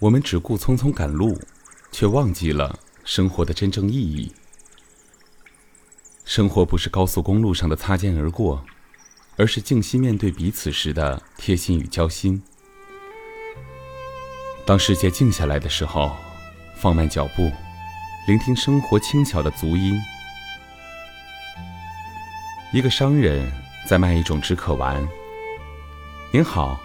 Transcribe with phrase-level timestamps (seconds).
[0.00, 1.36] 我们只顾匆匆赶路，
[1.90, 4.32] 却忘记了生活的真正意义。
[6.24, 8.64] 生活不是高速公路上的擦肩而过，
[9.36, 12.40] 而是静心面对彼此时的贴心与交心。
[14.64, 16.14] 当世界静下来的时候，
[16.76, 17.50] 放慢脚步，
[18.28, 20.00] 聆听生活轻巧的足音。
[22.72, 23.50] 一个商人
[23.84, 25.04] 在卖一种止渴丸。
[26.30, 26.78] 您好，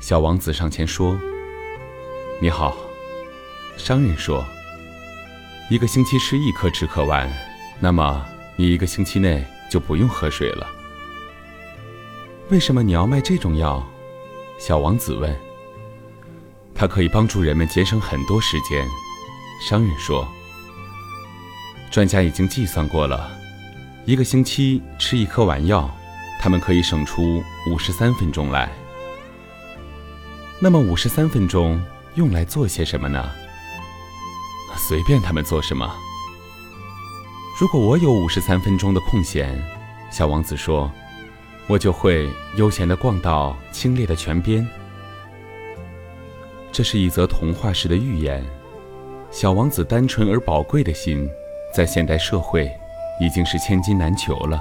[0.00, 1.16] 小王子上前说。
[2.40, 2.76] 你好，
[3.76, 4.46] 商人说
[5.68, 7.28] ：“一个星期吃一颗止渴丸，
[7.80, 8.24] 那么
[8.54, 10.64] 你一个星期内就不用喝水了。”
[12.48, 13.84] 为什么你要卖这种药？
[14.56, 15.36] 小王子问。
[16.76, 18.86] 它可以帮助人们节省很多时间，
[19.68, 20.24] 商人说。
[21.90, 23.36] 专家已经计算过了，
[24.04, 25.90] 一个星期吃一颗丸药，
[26.40, 28.70] 他们可以省出五十三分钟来。
[30.60, 31.84] 那么五十三分钟？
[32.18, 33.30] 用来做些什么呢？
[34.76, 35.88] 随便他们做什么。
[37.60, 39.56] 如果我有五十三分钟的空闲，
[40.10, 40.90] 小王子说，
[41.68, 44.66] 我就会悠闲地逛到清冽的泉边。
[46.72, 48.44] 这是一则童话式的寓言。
[49.30, 51.30] 小王子单纯而宝贵的心，
[51.72, 52.68] 在现代社会
[53.20, 54.60] 已经是千金难求了。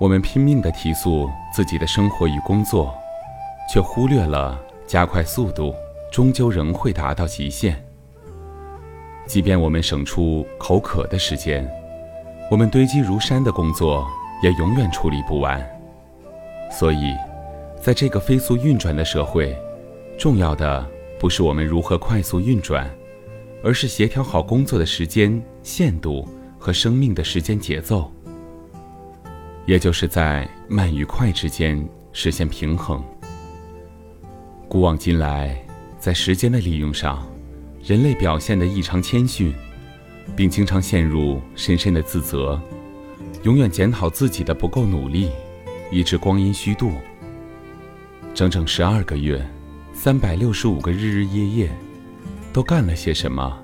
[0.00, 2.94] 我们拼命地提速自己的生活与工作，
[3.70, 4.58] 却忽略了。
[4.88, 5.74] 加快速度，
[6.10, 7.84] 终究仍会达到极限。
[9.26, 11.70] 即便我们省出口渴的时间，
[12.50, 14.08] 我们堆积如山的工作
[14.42, 15.62] 也永远处理不完。
[16.70, 17.14] 所以，
[17.78, 19.54] 在这个飞速运转的社会，
[20.18, 20.84] 重要的
[21.18, 22.90] 不是我们如何快速运转，
[23.62, 26.26] 而是协调好工作的时间限度
[26.58, 28.10] 和生命的时间节奏，
[29.66, 33.04] 也就是在慢与快之间实现平衡。
[34.68, 35.58] 古往今来，
[35.98, 37.26] 在时间的利用上，
[37.82, 39.54] 人类表现得异常谦逊，
[40.36, 42.60] 并经常陷入深深的自责，
[43.44, 45.30] 永远检讨自己的不够努力，
[45.90, 46.92] 以致光阴虚度。
[48.34, 49.42] 整整十二个月，
[49.94, 51.70] 三百六十五个日日夜夜，
[52.52, 53.58] 都干了些什么？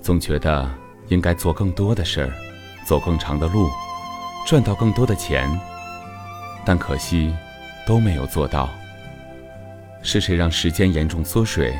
[0.00, 0.72] 总觉得
[1.08, 2.32] 应该做更多的事儿，
[2.86, 3.68] 走更长的路，
[4.46, 5.50] 赚到更多的钱，
[6.64, 7.34] 但可惜
[7.84, 8.70] 都没有做到。
[10.08, 11.76] 是谁让时间严重缩水，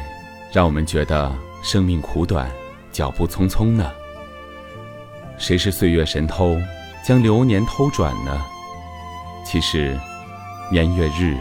[0.52, 1.32] 让我们觉得
[1.62, 2.50] 生命苦短，
[2.90, 3.88] 脚步匆匆呢？
[5.38, 6.58] 谁是岁月神偷，
[7.04, 8.44] 将流年偷转呢？
[9.44, 9.96] 其实，
[10.72, 11.36] 年月日、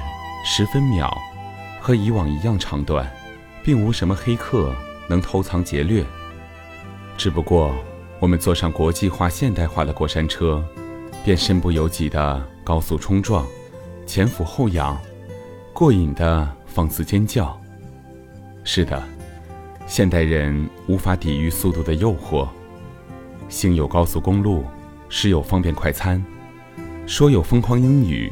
[0.46, 1.12] 时分秒，
[1.82, 3.12] 和以往一样长短，
[3.64, 4.72] 并无什么黑客
[5.08, 6.06] 能偷藏劫掠。
[7.18, 7.74] 只不过，
[8.20, 10.64] 我们坐上国际化、现代化的过山车，
[11.24, 13.44] 便身不由己的高速冲撞，
[14.06, 14.96] 前俯后仰，
[15.74, 16.48] 过瘾的。
[16.76, 17.58] 放肆尖叫。
[18.66, 19.02] 是的，
[19.88, 22.46] 现代人无法抵御速度的诱惑。
[23.48, 24.66] 行有高速公路，
[25.08, 26.22] 食有方便快餐，
[27.08, 28.30] 说有疯狂英语，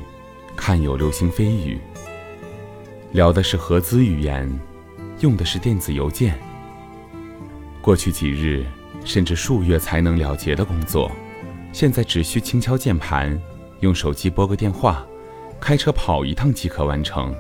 [0.58, 1.80] 看有流星飞雨。
[3.14, 4.52] 聊的是合资语言，
[5.22, 6.38] 用的是电子邮件。
[7.82, 8.66] 过去几日
[9.06, 11.10] 甚至数月才能了结的工作，
[11.72, 13.42] 现在只需轻敲键盘，
[13.80, 15.06] 用手机拨个电话，
[15.62, 17.34] 开车跑一趟即可完成。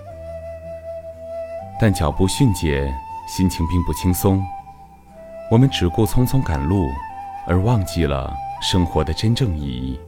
[1.79, 2.94] 但脚步迅捷，
[3.28, 4.44] 心情并不轻松。
[5.51, 6.89] 我们只顾匆匆赶路，
[7.45, 10.00] 而忘记了生活的真正意义。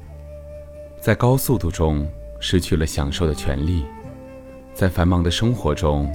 [0.99, 2.07] 在高速度中
[2.39, 3.85] 失去了享受的权利，
[4.73, 6.11] 在繁忙的生活中，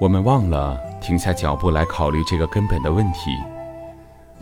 [0.00, 3.36] 我们忘了停下脚步来考虑这个根本的问题。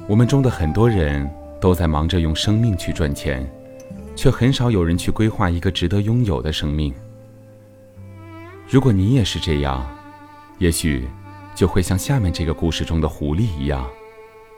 [0.06, 1.28] 我们中的很多人
[1.60, 3.44] 都在忙着用生命去赚钱，
[4.14, 6.94] 却很少有人去规划一个值得拥有的生命。
[8.68, 9.84] 如果你也是这样，
[10.58, 11.08] 也许，
[11.54, 13.88] 就会像下面这个故事中的狐狸一样，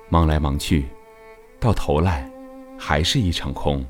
[0.09, 0.87] 忙来忙去，
[1.59, 2.31] 到头来，
[2.79, 3.85] 还是一场空。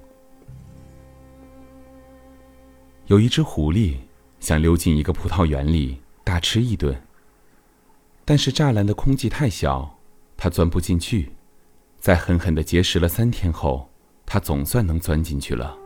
[3.07, 3.97] 有一只狐狸
[4.41, 7.01] 想溜进一个葡萄园里大吃一顿，
[8.25, 9.97] 但是栅栏的空隙太小，
[10.37, 11.31] 它钻不进去。
[12.01, 13.89] 在狠狠的节食了三天后，
[14.27, 15.77] 它总算能钻进去了。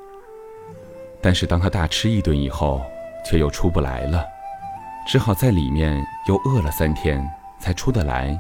[1.21, 2.83] 但是当它大吃一顿以后，
[3.27, 4.25] 却又出不来了。
[5.07, 7.23] 只好在里面又饿了三天
[7.59, 8.39] 才出得来。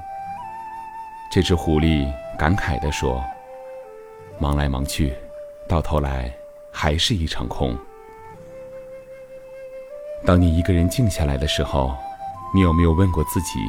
[1.30, 3.22] 这只狐狸感慨地说
[4.40, 5.12] ：“忙来忙去，
[5.68, 6.32] 到头来
[6.72, 7.76] 还是一场空。”
[10.24, 11.94] 当你一个人静下来的时候，
[12.54, 13.60] 你有没有问过自己：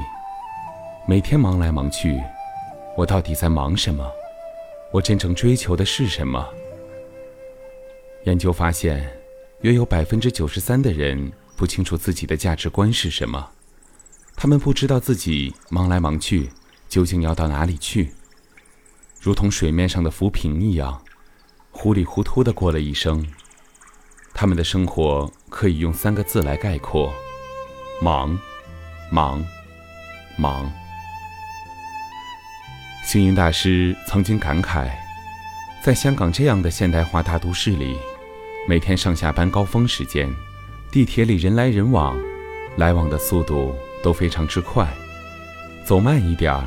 [1.05, 2.21] 每天忙来忙去，
[2.95, 4.09] 我到底在忙什么？
[4.91, 6.47] 我真正追求的是什么？
[8.23, 9.05] 研究发现，
[9.61, 11.31] 约有百分之九十三的人。
[11.55, 13.51] 不清楚自己的价值观是什么，
[14.35, 16.49] 他们不知道自己忙来忙去，
[16.89, 18.13] 究竟要到哪里去，
[19.21, 21.01] 如同水面上的浮萍一样，
[21.71, 23.25] 糊里糊涂的过了一生。
[24.33, 27.13] 他们的生活可以用三个字来概括：
[28.01, 28.37] 忙，
[29.09, 29.41] 忙，
[30.37, 30.69] 忙。
[33.05, 34.91] 星云大师曾经感慨，
[35.81, 37.97] 在香港这样的现代化大都市里，
[38.67, 40.29] 每天上下班高峰时间，
[40.95, 42.17] 地铁里人来人往，
[42.77, 43.75] 来往的速度。
[44.01, 44.87] 都非常之快，
[45.83, 46.63] 走慢一点儿，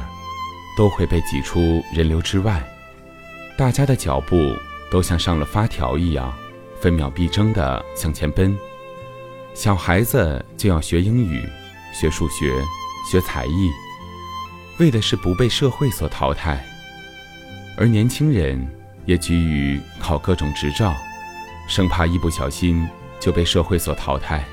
[0.76, 2.62] 都会被挤出人流之外。
[3.56, 4.54] 大家的脚步
[4.90, 6.36] 都像上了发条一样，
[6.80, 8.58] 分秒必争地向前奔。
[9.54, 11.48] 小孩子就要学英语、
[11.94, 12.60] 学数学、
[13.08, 13.70] 学才艺，
[14.78, 16.62] 为的是不被社会所淘汰。
[17.78, 18.68] 而年轻人
[19.06, 20.92] 也急于考各种执照，
[21.68, 22.84] 生怕一不小心
[23.20, 24.44] 就被社会所淘汰。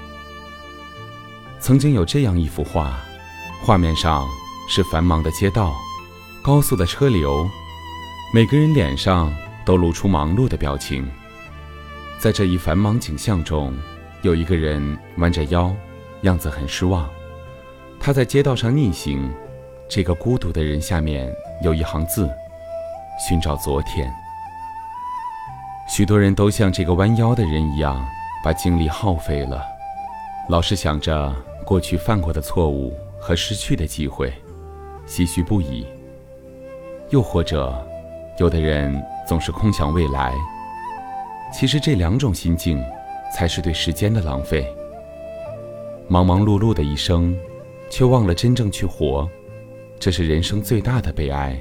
[1.59, 2.99] 曾经有这样一幅画，
[3.63, 4.27] 画面上
[4.69, 5.73] 是繁忙的街道，
[6.43, 7.49] 高速的车流，
[8.33, 9.33] 每个人脸上
[9.65, 11.07] 都露出忙碌的表情。
[12.19, 13.75] 在这一繁忙景象中，
[14.21, 15.73] 有一个人弯着腰，
[16.21, 17.09] 样子很失望。
[17.99, 19.33] 他在街道上逆行，
[19.89, 21.33] 这个孤独的人下面
[21.63, 22.29] 有一行字
[23.27, 24.11] ：“寻找昨天。”
[25.89, 28.05] 许多人都像这个弯腰的人一样，
[28.45, 29.65] 把精力耗费了，
[30.49, 31.35] 老是想着。
[31.65, 34.31] 过去犯过的错误和失去的机会，
[35.07, 35.83] 唏嘘不已。
[37.09, 37.73] 又或者，
[38.37, 40.31] 有的人总是空想未来。
[41.51, 42.79] 其实这两种心境，
[43.33, 44.71] 才是对时间的浪费。
[46.07, 47.35] 忙忙碌碌的一生，
[47.89, 49.27] 却忘了真正去活，
[49.99, 51.59] 这是人生最大的悲哀。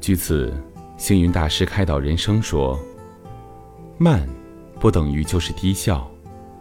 [0.00, 0.52] 据此，
[0.96, 2.76] 星云大师开导人生说
[3.98, 4.28] ：“慢，
[4.80, 6.10] 不等于就是低效。”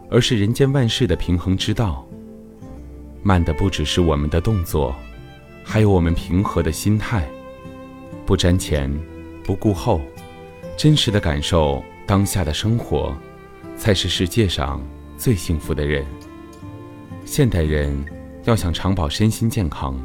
[0.08, 2.08] 而是人间万事的平衡之道。
[3.24, 4.96] 慢的不只是我们的动作，
[5.64, 7.28] 还有我们平和的心态，
[8.24, 8.88] 不瞻前，
[9.44, 10.00] 不顾后，
[10.78, 13.18] 真实的感受当下的生活，
[13.76, 14.80] 才是世界上
[15.18, 16.06] 最幸福的人。
[17.26, 17.98] 现代人
[18.44, 20.00] 要想长保身心健康，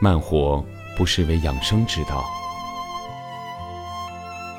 [0.00, 0.64] 慢活
[0.96, 2.24] 不失为养生之道。